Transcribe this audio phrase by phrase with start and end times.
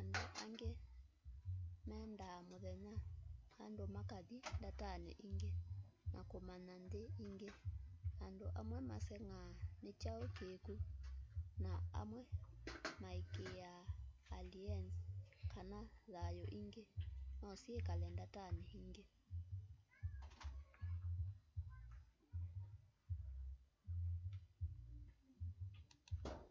[0.00, 0.70] andũ aĩngĩ
[1.88, 2.94] mendaa mũthenya
[3.64, 5.50] andũ makathĩ ndatanĩ ĩngĩ
[6.14, 7.50] na kũmanya nthĩ ĩngĩ
[8.26, 9.50] andũ amwe maseng'aa
[9.84, 10.74] nĩkyaũ kĩkũ
[11.64, 12.20] na amwe
[13.02, 13.72] maĩkĩĩa
[14.38, 14.94] alĩens
[15.52, 15.78] kana
[16.10, 16.84] thayũ ĩngĩ
[17.40, 19.04] nosyĩkale ndatanĩ ĩngĩ